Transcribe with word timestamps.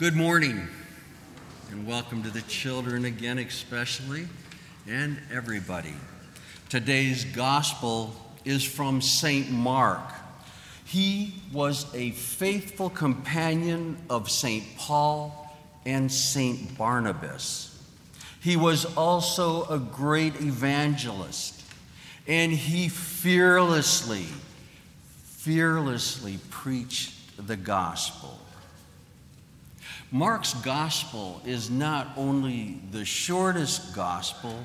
Good 0.00 0.16
morning, 0.16 0.66
and 1.70 1.86
welcome 1.86 2.22
to 2.22 2.30
the 2.30 2.40
children 2.40 3.04
again, 3.04 3.36
especially, 3.36 4.28
and 4.88 5.18
everybody. 5.30 5.92
Today's 6.70 7.26
gospel 7.26 8.16
is 8.46 8.64
from 8.64 9.02
St. 9.02 9.50
Mark. 9.50 10.00
He 10.86 11.34
was 11.52 11.84
a 11.94 12.12
faithful 12.12 12.88
companion 12.88 13.98
of 14.08 14.30
St. 14.30 14.64
Paul 14.78 15.54
and 15.84 16.10
St. 16.10 16.78
Barnabas. 16.78 17.78
He 18.40 18.56
was 18.56 18.86
also 18.96 19.66
a 19.66 19.78
great 19.78 20.34
evangelist, 20.36 21.62
and 22.26 22.50
he 22.50 22.88
fearlessly, 22.88 24.24
fearlessly 25.24 26.38
preached 26.48 27.46
the 27.46 27.56
gospel. 27.56 28.38
Mark's 30.12 30.54
gospel 30.54 31.40
is 31.44 31.70
not 31.70 32.08
only 32.16 32.80
the 32.90 33.04
shortest 33.04 33.94
gospel, 33.94 34.64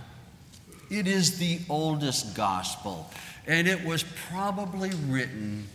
it 0.90 1.08
is 1.08 1.38
the 1.38 1.60
oldest 1.70 2.36
gospel, 2.36 3.10
and 3.46 3.68
it 3.68 3.84
was 3.86 4.04
probably 4.30 4.90
written 5.08 5.68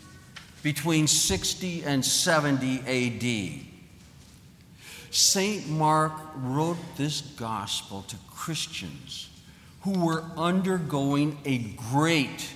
between 0.63 1.07
60 1.07 1.85
and 1.85 2.05
70 2.05 2.81
AD. 3.61 3.67
St. 5.13 5.69
Mark 5.69 6.13
wrote 6.37 6.79
this 6.97 7.21
gospel 7.21 8.03
to 8.09 8.17
Christians 8.31 9.29
who 9.83 10.05
were 10.05 10.25
undergoing 10.37 11.39
a 11.45 11.59
great, 11.93 12.53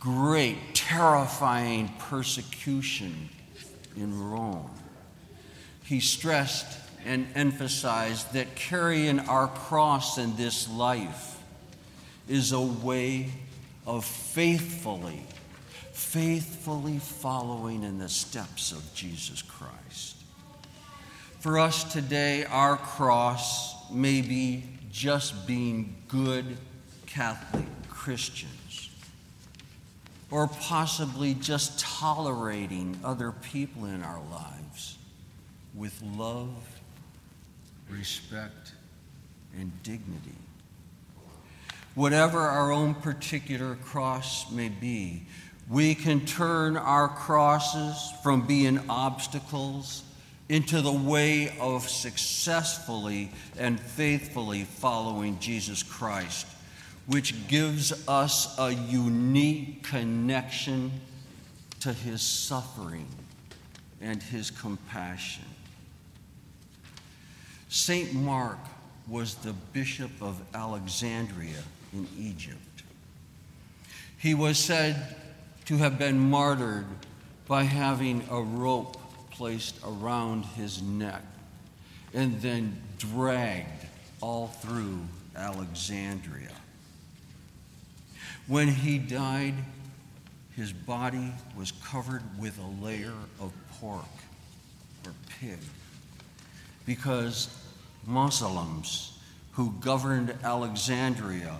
great, 0.00 0.56
terrifying 0.74 1.88
persecution 1.98 3.28
in 3.96 4.30
Rome. 4.30 4.70
He 5.86 6.00
stressed 6.00 6.66
and 7.04 7.28
emphasized 7.36 8.32
that 8.32 8.56
carrying 8.56 9.20
our 9.20 9.46
cross 9.46 10.18
in 10.18 10.34
this 10.34 10.68
life 10.68 11.40
is 12.28 12.50
a 12.50 12.60
way 12.60 13.30
of 13.86 14.04
faithfully, 14.04 15.22
faithfully 15.92 16.98
following 16.98 17.84
in 17.84 18.00
the 18.00 18.08
steps 18.08 18.72
of 18.72 18.82
Jesus 18.94 19.42
Christ. 19.42 20.16
For 21.38 21.60
us 21.60 21.84
today, 21.84 22.44
our 22.46 22.76
cross 22.76 23.88
may 23.88 24.22
be 24.22 24.64
just 24.90 25.46
being 25.46 25.94
good 26.08 26.56
Catholic 27.06 27.66
Christians, 27.88 28.90
or 30.32 30.48
possibly 30.48 31.34
just 31.34 31.78
tolerating 31.78 32.98
other 33.04 33.30
people 33.30 33.84
in 33.84 34.02
our 34.02 34.20
lives 34.32 34.96
with 35.76 36.02
love, 36.16 36.80
respect, 37.90 38.72
and 39.58 39.70
dignity. 39.82 40.32
Whatever 41.94 42.40
our 42.40 42.72
own 42.72 42.94
particular 42.94 43.76
cross 43.76 44.50
may 44.50 44.68
be, 44.68 45.26
we 45.68 45.94
can 45.94 46.24
turn 46.24 46.76
our 46.76 47.08
crosses 47.08 48.12
from 48.22 48.46
being 48.46 48.80
obstacles 48.88 50.02
into 50.48 50.80
the 50.80 50.92
way 50.92 51.56
of 51.58 51.88
successfully 51.88 53.30
and 53.58 53.80
faithfully 53.80 54.64
following 54.64 55.38
Jesus 55.40 55.82
Christ, 55.82 56.46
which 57.06 57.48
gives 57.48 58.06
us 58.08 58.56
a 58.58 58.72
unique 58.72 59.82
connection 59.82 60.92
to 61.80 61.92
his 61.92 62.22
suffering 62.22 63.08
and 64.00 64.22
his 64.22 64.50
compassion. 64.50 65.44
St. 67.76 68.14
Mark 68.14 68.58
was 69.06 69.34
the 69.34 69.52
bishop 69.52 70.10
of 70.22 70.40
Alexandria 70.54 71.62
in 71.92 72.08
Egypt. 72.18 72.82
He 74.16 74.32
was 74.32 74.58
said 74.58 75.14
to 75.66 75.76
have 75.76 75.98
been 75.98 76.18
martyred 76.18 76.86
by 77.46 77.64
having 77.64 78.26
a 78.30 78.40
rope 78.40 78.96
placed 79.30 79.76
around 79.84 80.46
his 80.46 80.80
neck 80.80 81.20
and 82.14 82.40
then 82.40 82.80
dragged 82.96 83.86
all 84.22 84.46
through 84.46 85.00
Alexandria. 85.36 86.56
When 88.46 88.68
he 88.68 88.96
died, 88.96 89.54
his 90.56 90.72
body 90.72 91.30
was 91.54 91.72
covered 91.84 92.22
with 92.38 92.58
a 92.58 92.84
layer 92.84 93.12
of 93.38 93.52
pork 93.78 94.06
or 95.04 95.12
pig 95.38 95.58
because 96.86 97.48
Muslims 98.06 99.18
who 99.52 99.72
governed 99.80 100.34
Alexandria 100.44 101.56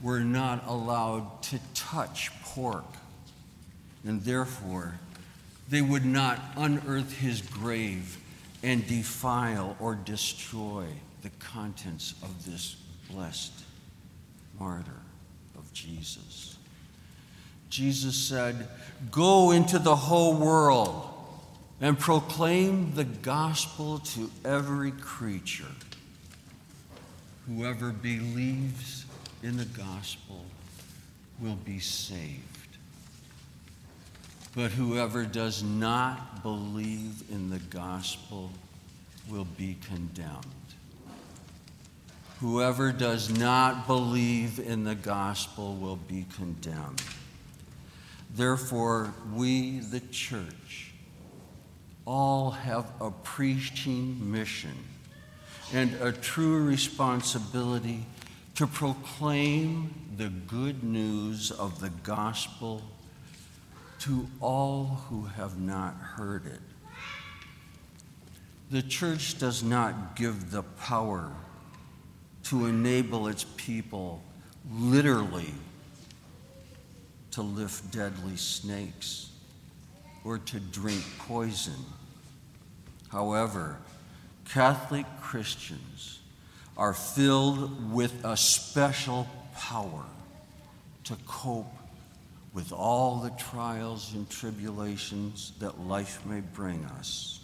were 0.00 0.20
not 0.20 0.64
allowed 0.66 1.42
to 1.42 1.58
touch 1.74 2.30
pork, 2.42 2.84
and 4.04 4.22
therefore 4.22 4.94
they 5.68 5.82
would 5.82 6.04
not 6.04 6.40
unearth 6.56 7.18
his 7.18 7.42
grave 7.42 8.18
and 8.62 8.86
defile 8.86 9.76
or 9.80 9.94
destroy 9.94 10.86
the 11.22 11.30
contents 11.38 12.14
of 12.22 12.44
this 12.44 12.76
blessed 13.10 13.52
martyr 14.58 15.00
of 15.56 15.72
Jesus. 15.72 16.56
Jesus 17.70 18.16
said, 18.16 18.68
Go 19.10 19.50
into 19.50 19.78
the 19.78 19.96
whole 19.96 20.34
world 20.34 21.11
and 21.82 21.98
proclaim 21.98 22.94
the 22.94 23.04
gospel 23.04 23.98
to 23.98 24.30
every 24.44 24.92
creature. 24.92 25.64
Whoever 27.48 27.90
believes 27.90 29.04
in 29.42 29.56
the 29.56 29.64
gospel 29.64 30.44
will 31.40 31.56
be 31.56 31.80
saved. 31.80 32.46
But 34.54 34.70
whoever 34.70 35.24
does 35.24 35.64
not 35.64 36.44
believe 36.44 37.24
in 37.32 37.50
the 37.50 37.58
gospel 37.58 38.52
will 39.28 39.48
be 39.58 39.76
condemned. 39.88 40.46
Whoever 42.38 42.92
does 42.92 43.28
not 43.28 43.88
believe 43.88 44.60
in 44.60 44.84
the 44.84 44.94
gospel 44.94 45.74
will 45.74 45.96
be 45.96 46.26
condemned. 46.36 47.02
Therefore, 48.32 49.14
we, 49.34 49.80
the 49.80 50.00
church, 50.00 50.91
all 52.04 52.50
have 52.50 52.90
a 53.00 53.10
preaching 53.10 54.30
mission 54.30 54.76
and 55.72 55.94
a 56.00 56.12
true 56.12 56.64
responsibility 56.64 58.04
to 58.54 58.66
proclaim 58.66 59.94
the 60.16 60.28
good 60.28 60.82
news 60.84 61.50
of 61.50 61.80
the 61.80 61.90
gospel 62.02 62.82
to 64.00 64.26
all 64.40 65.04
who 65.08 65.24
have 65.24 65.58
not 65.58 65.94
heard 65.94 66.46
it. 66.46 66.60
The 68.70 68.82
church 68.82 69.38
does 69.38 69.62
not 69.62 70.16
give 70.16 70.50
the 70.50 70.62
power 70.62 71.30
to 72.44 72.66
enable 72.66 73.28
its 73.28 73.44
people 73.56 74.22
literally 74.70 75.54
to 77.30 77.42
lift 77.42 77.90
deadly 77.90 78.36
snakes 78.36 79.31
or 80.24 80.38
to 80.38 80.60
drink 80.60 81.02
poison. 81.18 81.84
However, 83.10 83.78
Catholic 84.48 85.06
Christians 85.20 86.20
are 86.76 86.94
filled 86.94 87.92
with 87.92 88.24
a 88.24 88.36
special 88.36 89.26
power 89.54 90.04
to 91.04 91.16
cope 91.26 91.72
with 92.54 92.72
all 92.72 93.16
the 93.16 93.30
trials 93.30 94.12
and 94.14 94.28
tribulations 94.28 95.52
that 95.58 95.80
life 95.80 96.24
may 96.26 96.40
bring 96.40 96.84
us 96.84 97.40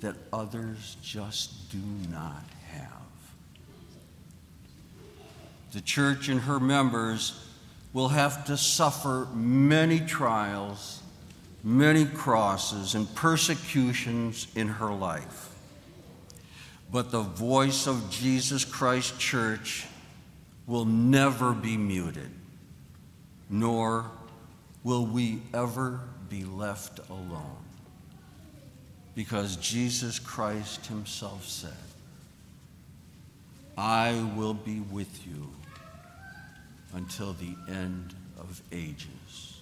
that 0.00 0.14
others 0.32 0.96
just 1.02 1.70
do 1.70 1.82
not 2.10 2.44
have. 2.70 2.88
The 5.72 5.80
church 5.80 6.28
and 6.28 6.40
her 6.42 6.60
members 6.60 7.44
will 7.92 8.08
have 8.08 8.46
to 8.46 8.56
suffer 8.56 9.26
many 9.34 10.00
trials, 10.00 11.02
many 11.62 12.04
crosses, 12.04 12.94
and 12.94 13.12
persecutions 13.14 14.46
in 14.54 14.68
her 14.68 14.90
life. 14.90 15.54
But 16.90 17.10
the 17.10 17.20
voice 17.20 17.86
of 17.86 18.10
Jesus 18.10 18.64
Christ 18.64 19.18
Church 19.18 19.86
will 20.66 20.84
never 20.84 21.52
be 21.52 21.76
muted, 21.76 22.30
nor 23.50 24.10
will 24.84 25.04
we 25.06 25.42
ever 25.52 26.00
be 26.28 26.44
left 26.44 27.00
alone. 27.10 27.56
Because 29.14 29.56
Jesus 29.56 30.18
Christ 30.18 30.86
Himself 30.86 31.46
said, 31.46 31.72
I 33.76 34.28
will 34.36 34.54
be 34.54 34.80
with 34.80 35.26
you 35.26 35.50
until 36.94 37.32
the 37.32 37.54
end 37.68 38.14
of 38.38 38.62
ages. 38.72 39.57